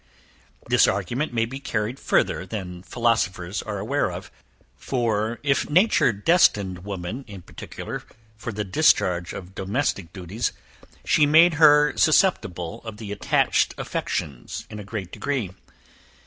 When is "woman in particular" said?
6.83-8.01